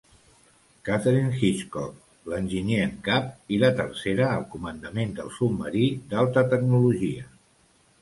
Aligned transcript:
Katherine 0.87 1.35
Hitchcock, 1.41 2.15
l'enginyer 2.33 2.81
en 2.87 2.97
cap, 3.09 3.29
i 3.57 3.61
la 3.67 3.71
tercera 3.83 4.33
al 4.39 4.49
comandament 4.57 5.17
del 5.21 5.33
submarí 5.39 5.89
d'alta 6.11 6.49
tecnologia. 6.57 7.33